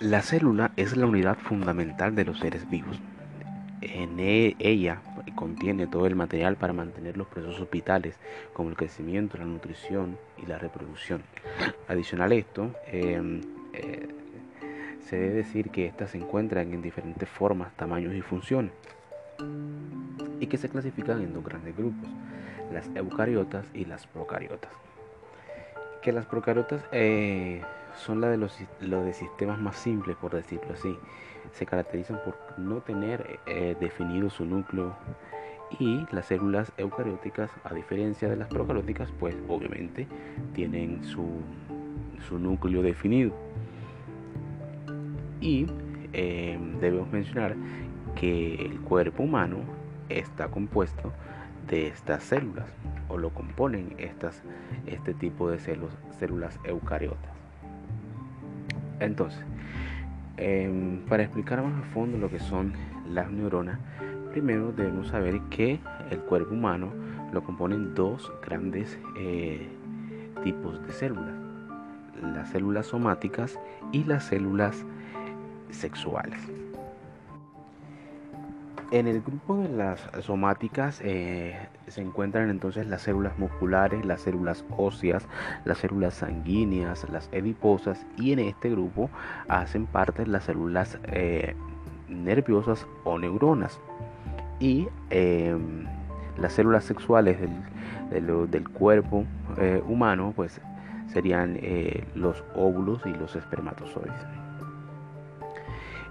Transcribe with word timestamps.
La 0.00 0.22
célula 0.22 0.72
es 0.76 0.96
la 0.96 1.06
unidad 1.06 1.38
fundamental 1.38 2.16
de 2.16 2.24
los 2.24 2.40
seres 2.40 2.68
vivos. 2.68 2.98
En 3.80 4.18
e, 4.18 4.56
ella 4.58 5.00
contiene 5.36 5.86
todo 5.86 6.06
el 6.06 6.16
material 6.16 6.56
para 6.56 6.72
mantener 6.72 7.16
los 7.16 7.28
procesos 7.28 7.70
vitales 7.70 8.18
como 8.52 8.70
el 8.70 8.76
crecimiento, 8.76 9.38
la 9.38 9.44
nutrición 9.44 10.18
y 10.42 10.46
la 10.46 10.58
reproducción. 10.58 11.22
Adicional 11.86 12.32
a 12.32 12.34
esto, 12.34 12.74
em, 12.86 13.40
eh, 13.72 14.08
se 15.00 15.16
debe 15.16 15.34
decir 15.34 15.70
que 15.70 15.86
éstas 15.86 16.10
se 16.10 16.18
encuentran 16.18 16.72
en 16.72 16.82
diferentes 16.82 17.28
formas, 17.28 17.72
tamaños 17.76 18.14
y 18.14 18.20
funciones 18.20 18.72
y 20.40 20.46
que 20.48 20.58
se 20.58 20.68
clasifican 20.68 21.20
en 21.22 21.32
dos 21.32 21.44
grandes 21.44 21.76
grupos, 21.76 22.08
las 22.72 22.90
eucariotas 22.96 23.66
y 23.74 23.84
las 23.84 24.06
procariotas. 24.06 24.72
Que 26.02 26.12
las 26.12 26.26
procariotas 26.26 26.82
eh, 26.90 27.62
son 27.96 28.20
la 28.20 28.28
de 28.28 28.36
los, 28.36 28.58
de 28.80 29.12
sistemas 29.12 29.60
más 29.60 29.76
simples, 29.76 30.16
por 30.16 30.34
decirlo 30.34 30.72
así. 30.72 30.96
Se 31.52 31.66
caracterizan 31.66 32.20
por 32.24 32.36
no 32.58 32.80
tener 32.80 33.38
eh, 33.46 33.76
definido 33.80 34.30
su 34.30 34.44
núcleo 34.44 34.94
y 35.78 36.06
las 36.12 36.26
células 36.26 36.72
eucarióticas, 36.76 37.50
a 37.64 37.74
diferencia 37.74 38.28
de 38.28 38.36
las 38.36 38.48
procarióticas, 38.48 39.10
pues 39.18 39.36
obviamente 39.48 40.06
tienen 40.52 41.04
su, 41.04 41.40
su 42.28 42.38
núcleo 42.38 42.82
definido. 42.82 43.32
Y 45.40 45.66
eh, 46.12 46.58
debemos 46.80 47.10
mencionar 47.10 47.56
que 48.14 48.54
el 48.54 48.80
cuerpo 48.80 49.24
humano 49.24 49.58
está 50.08 50.48
compuesto 50.48 51.12
de 51.68 51.88
estas 51.88 52.22
células 52.22 52.68
o 53.08 53.18
lo 53.18 53.30
componen 53.30 53.94
estas, 53.98 54.42
este 54.86 55.14
tipo 55.14 55.50
de 55.50 55.58
células 55.58 56.58
eucariotas. 56.64 57.33
Entonces, 59.04 59.40
em, 60.36 60.98
para 61.08 61.22
explicar 61.22 61.62
más 61.62 61.82
a 61.82 61.86
fondo 61.92 62.18
lo 62.18 62.28
que 62.30 62.38
son 62.38 62.72
las 63.08 63.30
neuronas, 63.30 63.78
primero 64.30 64.72
debemos 64.72 65.08
saber 65.08 65.40
que 65.50 65.78
el 66.10 66.18
cuerpo 66.20 66.54
humano 66.54 66.92
lo 67.32 67.42
componen 67.42 67.94
dos 67.94 68.32
grandes 68.44 68.98
eh, 69.18 69.68
tipos 70.42 70.84
de 70.86 70.92
células, 70.92 71.34
las 72.22 72.50
células 72.50 72.86
somáticas 72.86 73.58
y 73.92 74.04
las 74.04 74.24
células 74.24 74.84
sexuales. 75.70 76.38
En 78.94 79.08
el 79.08 79.22
grupo 79.22 79.56
de 79.56 79.68
las 79.70 80.08
somáticas 80.20 81.00
eh, 81.02 81.58
se 81.88 82.00
encuentran 82.00 82.48
entonces 82.48 82.86
las 82.86 83.02
células 83.02 83.36
musculares, 83.40 84.06
las 84.06 84.20
células 84.20 84.64
óseas, 84.76 85.26
las 85.64 85.78
células 85.78 86.14
sanguíneas, 86.14 87.04
las 87.10 87.28
adiposas 87.32 88.06
y 88.16 88.30
en 88.34 88.38
este 88.38 88.70
grupo 88.70 89.10
hacen 89.48 89.86
parte 89.86 90.24
las 90.28 90.44
células 90.44 91.00
eh, 91.08 91.56
nerviosas 92.08 92.86
o 93.02 93.18
neuronas 93.18 93.80
y 94.60 94.86
em, 95.10 95.86
las 96.38 96.52
células 96.52 96.84
sexuales 96.84 97.38
del, 97.40 98.48
del 98.48 98.68
cuerpo 98.68 99.24
eh, 99.58 99.82
humano 99.88 100.32
pues 100.36 100.60
serían 101.12 101.58
los 102.14 102.44
óvulos 102.54 103.00
y 103.06 103.10
los 103.10 103.34
espermatozoides. 103.34 104.24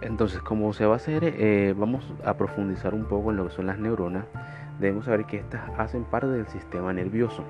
Entonces, 0.03 0.41
como 0.41 0.73
se 0.73 0.85
va 0.85 0.93
a 0.93 0.95
hacer, 0.97 1.23
eh, 1.23 1.73
vamos 1.77 2.13
a 2.25 2.33
profundizar 2.33 2.93
un 2.93 3.05
poco 3.05 3.31
en 3.31 3.37
lo 3.37 3.47
que 3.47 3.53
son 3.53 3.67
las 3.67 3.79
neuronas. 3.79 4.25
Debemos 4.79 5.05
saber 5.05 5.25
que 5.25 5.37
estas 5.37 5.61
hacen 5.79 6.03
parte 6.03 6.27
del 6.27 6.45
sistema 6.47 6.91
nervioso, 6.91 7.45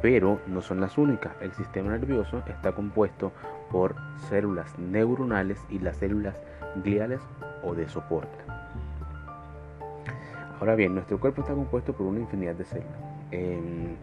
pero 0.00 0.38
no 0.46 0.62
son 0.62 0.80
las 0.80 0.96
únicas. 0.98 1.32
El 1.40 1.52
sistema 1.52 1.90
nervioso 1.90 2.44
está 2.46 2.72
compuesto 2.72 3.32
por 3.72 3.96
células 4.28 4.78
neuronales 4.78 5.58
y 5.68 5.80
las 5.80 5.96
células 5.96 6.36
gliales 6.84 7.20
o 7.64 7.74
de 7.74 7.88
soporte. 7.88 8.38
Ahora 10.60 10.76
bien, 10.76 10.94
nuestro 10.94 11.18
cuerpo 11.18 11.42
está 11.42 11.54
compuesto 11.54 11.92
por 11.92 12.06
una 12.06 12.20
infinidad 12.20 12.54
de 12.54 12.64
células. 12.64 13.00
Em, 13.32 13.96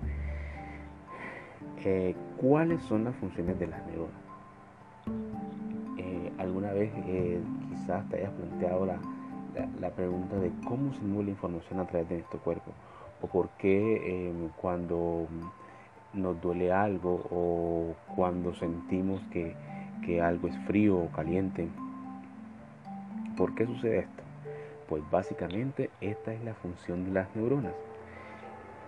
eh, 1.86 2.14
¿Cuáles 2.36 2.82
son 2.84 3.06
las 3.06 3.16
funciones 3.16 3.58
de 3.58 3.68
las 3.68 3.86
neuronas? 3.88 4.29
Eh, 6.84 7.40
quizás 7.70 8.08
te 8.10 8.18
hayas 8.18 8.32
planteado 8.32 8.86
la, 8.86 8.98
la, 9.80 9.90
pregunta 9.92 10.36
de 10.38 10.52
cómo 10.66 10.94
se 10.94 11.02
mueve 11.02 11.26
la 11.26 11.30
información 11.32 11.80
a 11.80 11.86
través 11.86 12.08
de 12.10 12.18
nuestro 12.18 12.40
cuerpo 12.40 12.72
o 13.22 13.28
por 13.28 13.50
qué 13.58 14.28
em, 14.30 14.50
cuando 14.62 15.28
nos 16.14 16.42
duele 16.42 16.72
algo 16.72 17.28
o 17.32 17.96
cuando 18.16 18.54
sentimos 18.56 19.22
que, 19.32 19.56
que 20.06 20.22
algo 20.22 20.48
es 20.48 20.58
frío 20.66 20.98
o 20.98 21.10
caliente. 21.10 21.68
¿Por 23.38 23.56
qué 23.56 23.66
sucede 23.66 24.00
esto? 24.00 24.24
Pues 24.88 25.04
básicamente 25.12 25.90
esta 26.02 26.34
es 26.34 26.44
la 26.44 26.54
función 26.56 27.06
de 27.06 27.12
las 27.12 27.36
neuronas. 27.36 27.74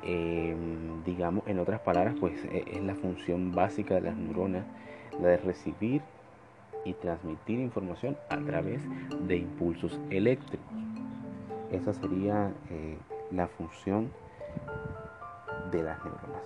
Em, 0.03 1.03
digamos, 1.03 1.47
en 1.47 1.59
otras 1.59 1.79
palabras, 1.81 2.15
pues 2.19 2.33
e, 2.45 2.63
es 2.71 2.83
la 2.83 2.95
función 2.95 3.53
básica 3.53 3.95
de 3.95 4.01
las 4.01 4.15
neuronas, 4.15 4.65
la 5.21 5.29
de 5.29 5.37
recibir 5.37 6.01
y 6.85 6.93
transmitir 6.93 7.59
información 7.59 8.17
a 8.29 8.37
través 8.37 8.81
de 9.27 9.37
impulsos 9.37 9.99
eléctricos. 10.09 10.67
Esa 11.71 11.93
sería 11.93 12.51
eh, 12.69 12.97
la 13.31 13.47
función 13.47 14.11
de 15.71 15.83
las 15.83 16.03
neuronas. 16.03 16.41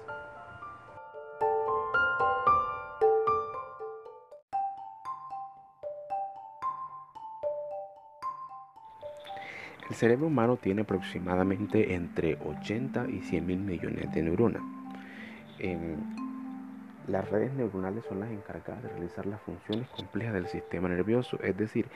El 9.89 9.95
cerebro 9.95 10.27
humano 10.27 10.57
tiene 10.57 10.81
aproximadamente 10.81 11.93
entre 11.93 12.35
80 12.43 13.07
y 13.09 13.21
100 13.21 13.45
mil 13.45 13.59
millones 13.59 14.11
de 14.13 14.23
neuronas. 14.23 14.63
Las 17.07 17.29
redes 17.29 17.53
neuronales 17.53 18.03
son 18.05 18.19
las 18.19 18.31
encargadas 18.31 18.81
de 18.81 18.89
realizar 18.89 19.25
las 19.27 19.39
funciones 19.41 19.87
complejas 19.89 20.33
del 20.33 20.47
sistema 20.47 20.89
nervioso, 20.89 21.39
es 21.43 21.55
decir, 21.55 21.87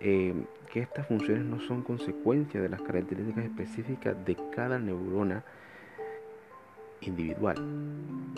eh, 0.00 0.34
que 0.72 0.80
estas 0.80 1.06
funciones 1.06 1.44
no 1.44 1.58
son 1.60 1.82
consecuencia 1.82 2.60
de 2.60 2.68
las 2.68 2.80
características 2.80 3.44
específicas 3.44 4.24
de 4.24 4.36
cada 4.54 4.78
neurona 4.78 5.42
individual. 7.00 7.56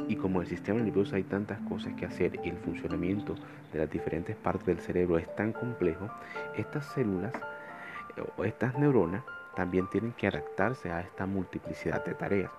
Y 0.09 0.17
como 0.17 0.41
el 0.41 0.47
sistema 0.47 0.81
nervioso 0.81 1.17
hay 1.17 1.25
tantas 1.25 1.61
cosas 1.69 1.93
que 1.95 2.07
hacer 2.07 2.41
y 2.43 2.49
el 2.49 2.56
funcionamiento 2.56 3.35
de 3.73 3.81
las 3.81 3.91
diferentes 3.91 4.35
partes 4.37 4.67
del 4.67 4.81
cerebro 4.81 5.19
es 5.19 5.35
tan 5.37 5.53
complejo, 5.53 6.09
estas 6.56 6.87
células 6.87 7.33
o 8.37 8.45
estas 8.45 8.79
neuronas 8.79 9.23
también 9.55 9.89
tienen 9.91 10.12
que 10.12 10.27
adaptarse 10.27 10.91
a 10.91 11.01
esta 11.01 11.27
multiplicidad 11.27 12.05
de 12.05 12.15
tareas. 12.15 12.51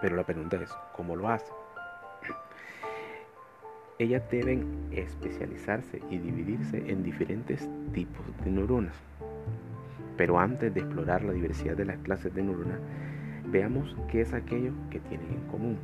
Pero 0.00 0.16
la 0.16 0.24
pregunta 0.24 0.56
es, 0.56 0.70
¿cómo 0.94 1.16
lo 1.16 1.28
hacen? 1.28 1.65
Ellas 3.98 4.22
deben 4.30 4.88
especializarse 4.92 6.02
y 6.10 6.18
dividirse 6.18 6.90
en 6.90 7.02
diferentes 7.02 7.68
tipos 7.92 8.24
de 8.44 8.50
neuronas. 8.50 8.94
Pero 10.16 10.38
antes 10.38 10.72
de 10.74 10.80
explorar 10.80 11.24
la 11.24 11.32
diversidad 11.32 11.76
de 11.76 11.86
las 11.86 11.98
clases 11.98 12.34
de 12.34 12.42
neuronas, 12.42 12.80
veamos 13.46 13.96
qué 14.10 14.22
es 14.22 14.32
aquello 14.32 14.72
que 14.90 15.00
tienen 15.00 15.30
en 15.30 15.46
común. 15.48 15.78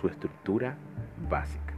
Su 0.00 0.08
estructura 0.08 0.76
básica. 1.30 1.74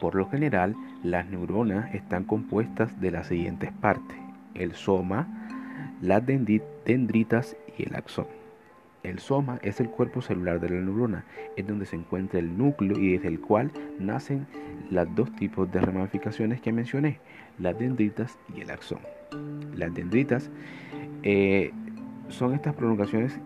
Por 0.00 0.14
lo 0.14 0.28
general, 0.28 0.76
las 1.02 1.26
neuronas 1.26 1.94
están 1.94 2.24
compuestas 2.24 3.00
de 3.00 3.10
las 3.10 3.28
siguientes 3.28 3.72
partes, 3.72 4.16
el 4.58 4.74
soma, 4.74 5.26
las 6.00 6.24
dendritas 6.26 7.56
y 7.76 7.84
el 7.84 7.94
axón. 7.94 8.26
El 9.02 9.20
soma 9.20 9.60
es 9.62 9.80
el 9.80 9.88
cuerpo 9.88 10.20
celular 10.20 10.58
de 10.58 10.68
la 10.68 10.80
neurona, 10.80 11.24
es 11.56 11.66
donde 11.66 11.86
se 11.86 11.94
encuentra 11.94 12.40
el 12.40 12.58
núcleo 12.58 12.98
y 12.98 13.12
desde 13.12 13.28
el 13.28 13.40
cual 13.40 13.70
nacen 14.00 14.46
los 14.90 15.14
dos 15.14 15.34
tipos 15.36 15.70
de 15.70 15.80
ramificaciones 15.80 16.60
que 16.60 16.72
mencioné, 16.72 17.20
las 17.58 17.78
dendritas 17.78 18.36
y 18.54 18.62
el 18.62 18.70
axón. 18.70 18.98
Las 19.76 19.94
dendritas 19.94 20.50
eh, 21.22 21.70
son 22.28 22.54
estas 22.54 22.74
prolongaciones 22.74 23.38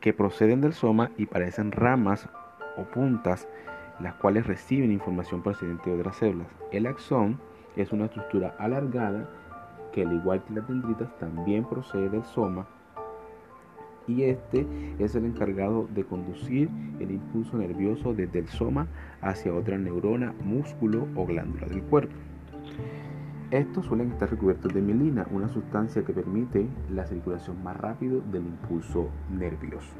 que 0.00 0.12
proceden 0.12 0.60
del 0.60 0.72
soma 0.72 1.10
y 1.16 1.26
parecen 1.26 1.72
ramas 1.72 2.28
o 2.76 2.84
puntas 2.84 3.48
las 4.00 4.14
cuales 4.14 4.46
reciben 4.46 4.92
información 4.92 5.42
procedente 5.42 5.90
de 5.90 5.98
otras 5.98 6.16
células. 6.16 6.46
El 6.70 6.86
axón 6.86 7.40
es 7.76 7.92
una 7.92 8.06
estructura 8.06 8.54
alargada 8.58 9.28
que 9.92 10.02
al 10.02 10.12
igual 10.12 10.42
que 10.44 10.54
las 10.54 10.68
dendritas 10.68 11.16
también 11.18 11.64
procede 11.64 12.08
del 12.08 12.24
soma 12.24 12.66
y 14.08 14.22
este 14.22 14.66
es 14.98 15.14
el 15.14 15.26
encargado 15.26 15.86
de 15.94 16.04
conducir 16.04 16.70
el 16.98 17.10
impulso 17.10 17.58
nervioso 17.58 18.14
desde 18.14 18.40
el 18.40 18.48
soma 18.48 18.88
hacia 19.20 19.54
otra 19.54 19.78
neurona, 19.78 20.34
músculo 20.42 21.06
o 21.14 21.26
glándula 21.26 21.66
del 21.66 21.82
cuerpo. 21.82 22.14
Estos 23.50 23.86
suelen 23.86 24.10
estar 24.12 24.30
recubiertos 24.30 24.74
de 24.74 24.82
mielina, 24.82 25.26
una 25.30 25.48
sustancia 25.48 26.04
que 26.04 26.12
permite 26.12 26.66
la 26.90 27.06
circulación 27.06 27.62
más 27.62 27.76
rápido 27.76 28.20
del 28.32 28.46
impulso 28.46 29.08
nervioso. 29.30 29.94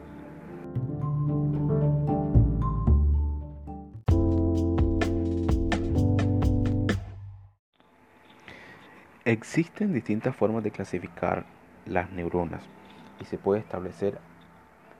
Existen 9.29 9.93
distintas 9.93 10.35
formas 10.35 10.65
de 10.65 10.71
clasificar 10.71 11.45
las 11.85 12.11
neuronas 12.11 12.63
y 13.21 13.27
se 13.27 13.37
puede 13.37 13.61
establecer 13.61 14.19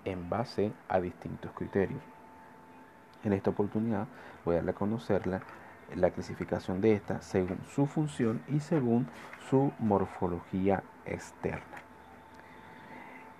en 0.05 0.29
base 0.29 0.71
a 0.87 1.01
distintos 1.01 1.51
criterios. 1.53 2.03
En 3.25 3.33
esta 3.33 3.49
oportunidad 3.49 4.07
voy 4.45 4.53
a 4.53 4.57
darle 4.57 4.73
a 4.73 4.75
conocerla 4.75 5.41
la 5.97 6.11
clasificación 6.11 6.83
de 6.83 6.93
esta 6.93 7.23
según 7.23 7.61
su 7.75 7.87
función 7.87 8.43
y 8.49 8.61
según 8.61 9.09
su 9.49 9.73
morfología 9.79 10.83
externa. 11.07 11.79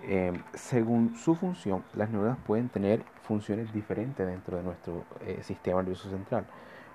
Em, 0.01 0.41
según 0.55 1.15
su 1.17 1.35
función, 1.35 1.83
las 1.93 2.09
neuronas 2.09 2.39
pueden 2.47 2.67
tener 2.67 3.03
funciones 3.21 3.71
diferentes 3.71 4.25
dentro 4.25 4.57
de 4.57 4.63
nuestro 4.63 5.05
eh, 5.21 5.41
sistema 5.43 5.83
nervioso 5.83 6.09
central. 6.09 6.47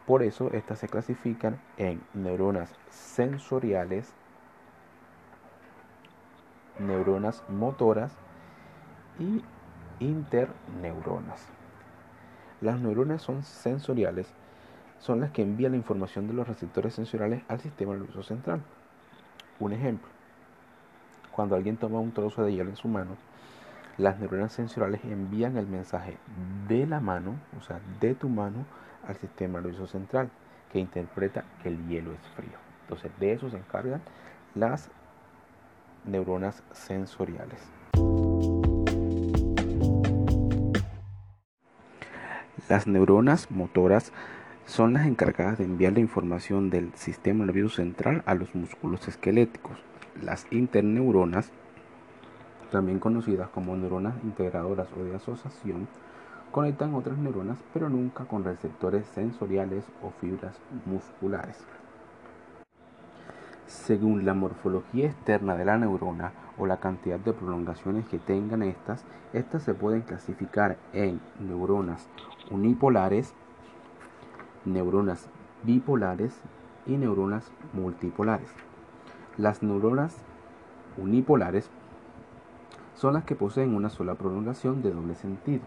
Por 0.06 0.22
eso, 0.22 0.50
estas 0.52 0.80
se 0.80 0.88
clasifican 0.88 1.58
en 1.78 2.02
neuronas 2.12 2.74
sensoriales, 2.90 4.12
neuronas 6.78 7.42
motoras 7.48 8.12
y 9.18 9.42
interneuronas. 10.00 11.46
Las 12.60 12.80
neuronas 12.80 13.22
son 13.22 13.42
sensoriales, 13.42 14.28
son 14.98 15.20
las 15.20 15.30
que 15.30 15.42
envían 15.42 15.72
la 15.72 15.78
información 15.78 16.26
de 16.26 16.34
los 16.34 16.48
receptores 16.48 16.94
sensoriales 16.94 17.42
al 17.48 17.60
sistema 17.60 17.94
nervioso 17.94 18.22
central. 18.22 18.62
Un 19.58 19.72
ejemplo, 19.72 20.08
cuando 21.30 21.56
alguien 21.56 21.78
toma 21.78 22.00
un 22.00 22.12
trozo 22.12 22.42
de 22.44 22.52
hielo 22.52 22.70
en 22.70 22.76
su 22.76 22.88
mano, 22.88 23.16
las 23.96 24.19
neuronas 24.19 24.52
sensoriales 24.52 25.05
envían 25.05 25.56
el 25.56 25.67
mensaje 25.67 26.17
de 26.69 26.87
la 26.87 27.00
mano, 27.00 27.37
o 27.58 27.62
sea, 27.62 27.81
de 28.00 28.14
tu 28.14 28.29
mano, 28.29 28.67
al 29.06 29.17
sistema 29.17 29.61
nervioso 29.61 29.87
central, 29.87 30.31
que 30.73 30.79
interpreta 30.79 31.44
que 31.62 31.69
el 31.69 31.87
hielo 31.87 32.12
es 32.12 32.26
frío. 32.35 32.58
Entonces, 32.82 33.12
de 33.20 33.32
eso 33.32 33.50
se 33.50 33.56
encargan 33.56 34.02
las 34.55 34.91
neuronas 36.05 36.62
sensoriales. 36.73 37.61
Las 42.69 42.87
neuronas 42.87 43.50
motoras 43.50 44.12
son 44.67 44.94
las 44.94 45.06
encargadas 45.06 45.58
de 45.58 45.64
enviar 45.64 45.93
la 45.93 46.00
información 46.00 46.70
del 46.70 46.93
sistema 46.94 47.44
nervioso 47.44 47.76
central 47.76 48.23
a 48.26 48.35
los 48.35 48.55
músculos 48.55 49.06
esqueléticos. 49.06 49.79
Las 50.23 50.47
interneuronas, 50.50 51.52
también 52.70 52.99
conocidas 52.99 53.49
como 53.50 53.76
neuronas 53.76 54.14
integradoras 54.25 54.88
o 54.99 55.05
de 55.05 55.14
asociación, 55.14 55.88
conectan 56.50 56.94
otras 56.94 57.19
neuronas 57.19 57.58
pero 57.72 57.88
nunca 57.88 58.25
con 58.26 58.44
receptores 58.44 59.06
sensoriales 59.08 59.84
o 60.02 60.11
fibras 60.20 60.56
musculares. 60.87 61.64
Según 63.66 64.25
la 64.25 64.34
morfología 64.34 65.06
externa 65.06 65.56
de 65.56 65.64
la 65.64 65.78
neurona 65.78 66.32
o 66.58 66.66
la 66.66 66.76
cantidad 66.76 67.19
de 67.19 67.32
prolongaciones 67.32 68.06
que 68.06 68.19
tengan 68.19 68.62
estas, 68.62 69.05
estas 69.32 69.62
se 69.62 69.75
pueden 69.75 70.02
clasificar 70.02 70.76
en 70.93 71.20
neuronas 71.40 72.08
unipolares, 72.50 73.34
neuronas 74.64 75.28
bipolares 75.64 76.40
y 76.87 76.96
neuronas 76.96 77.50
multipolares. 77.72 78.50
Las 79.38 79.62
neuronas 79.62 80.16
unipolares 80.96 81.70
son 83.04 83.12
las 83.12 83.24
que 83.24 83.34
poseen 83.34 83.74
una 83.74 83.90
sola 83.90 84.14
prolongación 84.14 84.80
de 84.80 84.90
doble 84.90 85.14
sentido 85.14 85.60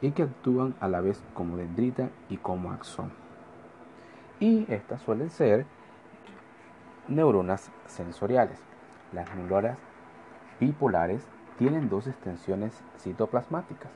y 0.00 0.10
que 0.10 0.24
actúan 0.24 0.74
a 0.80 0.88
la 0.88 1.00
vez 1.00 1.22
como 1.34 1.56
dendrita 1.56 2.10
y 2.28 2.36
como 2.36 2.72
axón. 2.72 3.12
Y 4.40 4.66
estas 4.68 5.02
suelen 5.02 5.30
ser 5.30 5.66
neuronas 7.06 7.70
sensoriales. 7.86 8.58
Las 9.12 9.32
neuronas 9.36 9.78
bipolares 10.58 11.24
tienen 11.58 11.88
dos 11.88 12.08
extensiones 12.08 12.72
citoplasmáticas 12.98 13.92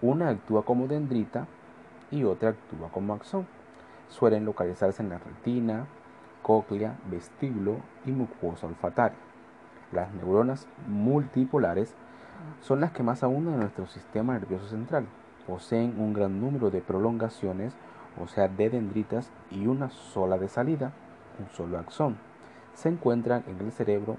una 0.00 0.30
actúa 0.30 0.64
como 0.64 0.86
dendrita 0.86 1.46
y 2.10 2.24
otra 2.24 2.48
actúa 2.48 2.88
como 2.90 3.12
axón. 3.12 3.46
Suelen 4.08 4.46
localizarse 4.46 5.02
en 5.02 5.10
la 5.10 5.18
retina, 5.18 5.84
cóclea, 6.42 6.96
vestíbulo 7.10 7.76
y 8.06 8.10
mucosa 8.10 8.66
olfataria. 8.66 9.31
Las 9.92 10.12
neuronas 10.14 10.66
multipolares 10.88 11.94
son 12.62 12.80
las 12.80 12.92
que 12.92 13.02
más 13.02 13.22
abundan 13.22 13.54
en 13.54 13.60
nuestro 13.60 13.86
sistema 13.86 14.32
nervioso 14.32 14.66
central. 14.68 15.06
Poseen 15.46 16.00
un 16.00 16.14
gran 16.14 16.40
número 16.40 16.70
de 16.70 16.80
prolongaciones, 16.80 17.74
o 18.18 18.26
sea, 18.26 18.48
de 18.48 18.70
dendritas 18.70 19.30
y 19.50 19.66
una 19.66 19.90
sola 19.90 20.38
de 20.38 20.48
salida, 20.48 20.92
un 21.38 21.48
solo 21.54 21.78
axón. 21.78 22.16
Se 22.74 22.88
encuentran 22.88 23.44
en 23.46 23.60
el 23.60 23.70
cerebro 23.70 24.16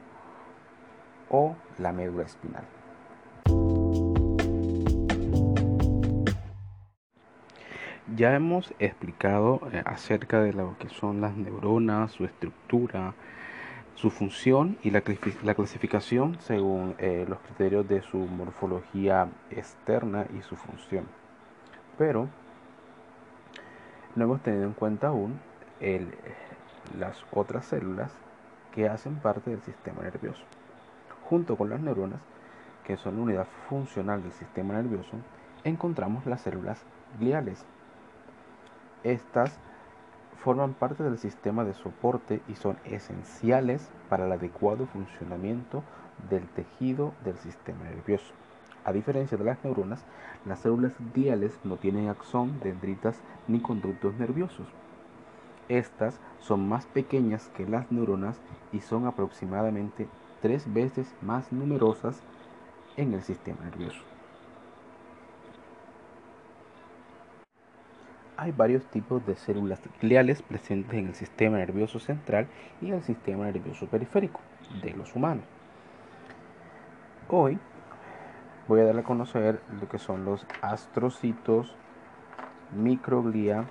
o 1.30 1.56
la 1.80 1.92
médula 1.92 2.24
espinal. 2.24 2.66
Ya 8.16 8.36
hemos 8.36 8.76
explicado 8.78 9.60
eh, 9.72 9.82
acerca 9.86 10.40
de 10.44 10.54
lo 10.54 10.78
que 10.78 10.90
son 10.90 11.20
las 11.20 11.36
neuronas, 11.36 12.12
su 12.12 12.26
estructura, 12.26 13.16
su 13.96 14.10
función 14.10 14.78
y 14.84 14.92
la, 14.92 15.02
clasificación 15.02 16.38
según 16.40 16.96
eh, 16.98 17.26
los 17.28 17.40
criterios 17.40 17.88
de 17.88 18.02
su 18.02 18.18
morfología 18.18 19.30
externa 19.52 20.26
y 20.38 20.42
su 20.42 20.56
función. 20.56 21.06
Pero 21.98 22.28
no 24.16 24.24
hemos 24.24 24.42
tenido 24.42 24.64
en 24.66 24.74
cuenta 24.74 25.08
aún 25.08 25.40
las 26.98 27.24
otras 27.32 27.66
células 27.66 28.12
que 28.74 28.88
hacen 28.88 29.16
parte 29.16 29.52
del 29.52 29.62
sistema 29.62 30.02
nervioso. 30.02 30.44
Junto 31.30 31.56
con 31.56 31.70
las 31.70 31.80
neuronas, 31.80 32.22
que 32.84 32.98
son 32.98 33.18
la 33.18 33.24
unidad 33.24 33.48
funcional 33.70 34.24
del 34.24 34.32
sistema 34.32 34.74
nervioso, 34.74 35.18
encontramos 35.64 36.26
las 36.26 36.42
células 36.42 36.84
gliales 37.20 37.66
estas 39.04 39.60
forman 40.44 40.74
parte 40.74 41.04
del 41.04 41.18
sistema 41.18 41.64
de 41.64 41.74
soporte 41.74 42.42
y 42.50 42.56
son 42.56 42.78
esenciales 42.84 43.90
para 44.10 44.26
el 44.26 44.32
adecuado 44.34 44.88
funcionamiento 44.88 45.84
del 46.30 46.46
tejido 46.50 47.14
del 47.24 47.38
sistema 47.38 47.86
nervioso. 47.86 48.34
A 48.84 48.92
diferencia 48.92 49.38
de 49.38 49.46
las 49.46 49.64
neuronas, 49.64 50.04
las 50.46 50.60
células 50.60 50.92
gliales 51.14 51.58
no 51.64 51.78
tienen 51.78 52.10
axón, 52.10 52.60
dendritas 52.62 53.22
ni 53.48 53.62
conductos 53.62 54.16
nerviosos. 54.16 54.68
Estas 55.70 56.20
son 56.40 56.68
más 56.68 56.86
pequeñas 56.88 57.48
que 57.56 57.66
las 57.66 57.90
neuronas 57.90 58.42
y 58.74 58.82
son 58.82 59.08
aproximadamente 59.08 60.10
tres 60.42 60.72
veces 60.74 61.16
más 61.22 61.54
numerosas 61.54 62.22
en 62.98 63.14
el 63.14 63.24
sistema 63.24 63.64
nervioso. 63.64 64.13
Hay 68.44 68.52
varios 68.52 68.84
tipos 68.88 69.26
de 69.26 69.38
células 69.38 69.80
gliales 70.02 70.42
presentes 70.42 71.00
en 71.00 71.08
el 71.08 71.16
sistema 71.16 71.60
nervioso 71.60 71.98
central 71.98 72.46
y 72.82 72.92
el 72.92 73.02
sistema 73.02 73.46
nervioso 73.46 73.88
periférico 73.88 74.42
de 74.82 74.92
los 74.92 75.16
humanos. 75.16 75.46
Hoy 77.30 77.58
voy 78.68 78.82
a 78.82 78.84
dar 78.84 78.98
a 78.98 79.04
conocer 79.04 79.62
lo 79.80 79.88
que 79.88 79.98
son 79.98 80.26
los 80.26 80.46
astrocitos, 80.62 81.74
microglia, 82.76 83.64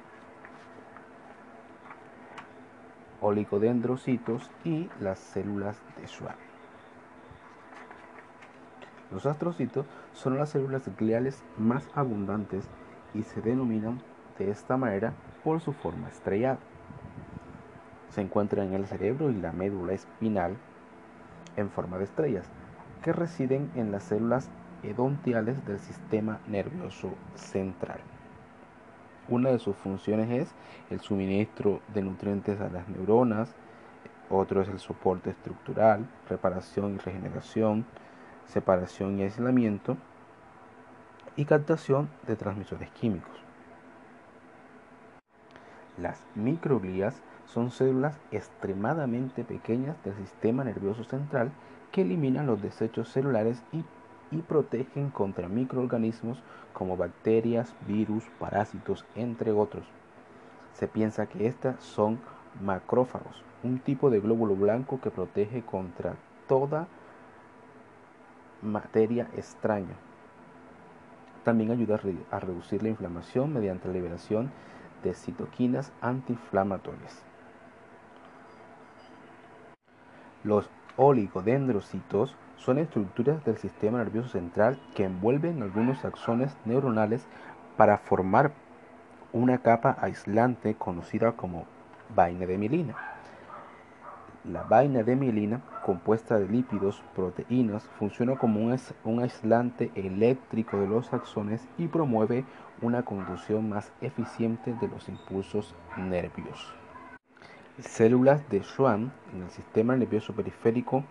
olicodendrocitos 3.20 4.50
y 4.64 4.88
las 5.00 5.18
células 5.18 5.82
de 6.00 6.08
Schwann. 6.08 6.36
Los 9.10 9.26
astrocitos 9.26 9.84
son 10.14 10.38
las 10.38 10.48
células 10.48 10.88
gliales 10.96 11.44
más 11.58 11.86
abundantes 11.94 12.64
y 13.12 13.22
se 13.22 13.42
denominan 13.42 14.00
de 14.38 14.50
esta 14.50 14.76
manera 14.76 15.12
por 15.44 15.60
su 15.60 15.72
forma 15.72 16.08
estrellada. 16.08 16.58
Se 18.10 18.20
encuentra 18.20 18.64
en 18.64 18.74
el 18.74 18.86
cerebro 18.86 19.30
y 19.30 19.34
la 19.34 19.52
médula 19.52 19.94
espinal 19.94 20.56
en 21.56 21.70
forma 21.70 21.98
de 21.98 22.04
estrellas, 22.04 22.46
que 23.02 23.12
residen 23.12 23.70
en 23.74 23.90
las 23.92 24.04
células 24.04 24.50
edontiales 24.82 25.64
del 25.66 25.78
sistema 25.78 26.40
nervioso 26.46 27.14
central. 27.34 28.00
Una 29.28 29.50
de 29.50 29.58
sus 29.58 29.76
funciones 29.76 30.30
es 30.30 30.54
el 30.90 31.00
suministro 31.00 31.80
de 31.94 32.02
nutrientes 32.02 32.60
a 32.60 32.68
las 32.68 32.88
neuronas, 32.88 33.54
otro 34.30 34.62
es 34.62 34.68
el 34.68 34.78
soporte 34.78 35.30
estructural, 35.30 36.06
reparación 36.28 36.94
y 36.94 36.98
regeneración, 36.98 37.84
separación 38.46 39.18
y 39.18 39.22
aislamiento 39.22 39.96
y 41.36 41.44
captación 41.44 42.08
de 42.26 42.36
transmisores 42.36 42.90
químicos. 42.90 43.51
Las 45.98 46.22
microglías 46.34 47.22
son 47.46 47.70
células 47.70 48.18
extremadamente 48.30 49.44
pequeñas 49.44 50.02
del 50.04 50.14
sistema 50.16 50.64
nervioso 50.64 51.04
central 51.04 51.52
que 51.90 52.02
eliminan 52.02 52.46
los 52.46 52.62
desechos 52.62 53.10
celulares 53.10 53.62
y, 53.72 53.84
protegen 54.48 55.10
contra 55.10 55.46
microorganismos 55.46 56.42
como 56.72 56.96
bacterias, 56.96 57.74
virus, 57.86 58.24
parásitos, 58.38 59.04
entre 59.14 59.52
otros. 59.52 59.84
Se 60.72 60.88
piensa 60.88 61.26
que 61.26 61.46
estas 61.46 61.82
son 61.84 62.18
macrófagos, 62.62 63.44
un 63.62 63.78
tipo 63.78 64.08
de 64.08 64.20
glóbulo 64.20 64.56
blanco 64.56 65.02
que 65.02 65.10
protege 65.10 65.60
contra 65.60 66.14
toda 66.48 66.88
materia 68.62 69.28
extraña. 69.36 69.96
También 71.44 71.70
ayuda 71.70 72.00
a 72.30 72.40
reducir 72.40 72.82
la 72.82 72.88
inflamación 72.88 73.52
mediante 73.52 73.88
la 73.88 73.94
liberación 73.94 74.50
de 75.02 75.14
citoquinas 75.14 75.92
antiinflamatorias. 76.00 77.22
Los 80.44 80.70
oligodendrocitos 80.96 82.36
son 82.56 82.78
estructuras 82.78 83.44
del 83.44 83.56
sistema 83.58 83.98
nervioso 83.98 84.30
central 84.30 84.78
que 84.94 85.04
envuelven 85.04 85.62
algunos 85.62 86.04
axones 86.04 86.56
neuronales 86.64 87.26
para 87.76 87.98
formar 87.98 88.52
una 89.32 89.58
capa 89.58 89.96
aislante 90.00 90.74
conocida 90.74 91.32
como 91.32 91.66
vaina 92.14 92.46
de 92.46 92.58
mielina. 92.58 93.11
La 94.44 94.64
vaina 94.64 95.04
de 95.04 95.14
mielina, 95.14 95.60
compuesta 95.84 96.36
de 96.36 96.48
lípidos, 96.48 97.00
proteínas, 97.14 97.84
funciona 97.96 98.36
como 98.36 98.60
un, 99.04 99.20
aislante 99.22 99.92
eléctrico 99.94 100.78
de 100.78 100.88
los 100.88 101.12
axones 101.12 101.68
y 101.78 101.86
promueve 101.86 102.44
una 102.80 103.04
conducción 103.04 103.68
más 103.68 103.92
eficiente 104.00 104.74
de 104.74 104.88
los 104.88 105.08
impulsos 105.08 105.76
nerviosos. 105.96 106.74
Células 107.78 108.48
de 108.50 108.64
Schwann 108.64 109.12
en 109.32 109.44
el 109.44 109.50
sistema 109.50 109.94
nervioso 109.94 110.34
periférico, 110.34 111.04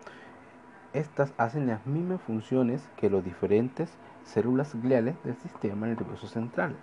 estas 0.91 1.33
hacen 1.37 1.67
las 1.67 1.85
mismas 1.87 2.21
funciones 2.23 2.85
que 2.97 3.09
las 3.09 3.23
diferentes 3.23 3.97
células 4.25 4.75
gliales 4.75 5.15
del 5.23 5.37
sistema 5.37 5.87
nervioso 5.87 6.27
central. 6.27 6.75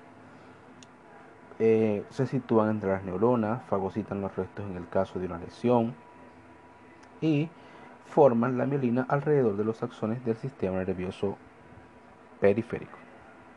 Eh, 1.59 2.05
se 2.09 2.27
sitúan 2.27 2.71
entre 2.71 2.89
las 2.89 3.05
neuronas, 3.05 3.63
fagocitan 3.65 4.23
los 4.23 4.35
restos 4.35 4.65
en 4.65 4.79
el 4.79 4.89
caso 4.89 5.19
de 5.19 5.27
una 5.27 5.37
lesión 5.37 6.08
y 7.21 7.49
forman 8.07 8.59
la 8.59 8.67
mielina 8.67 9.07
alrededor 9.09 9.57
de 9.57 9.65
los 9.65 9.83
axones 9.83 10.25
del 10.25 10.37
sistema 10.37 10.79
nervioso 10.79 11.37
periférico. 12.41 13.08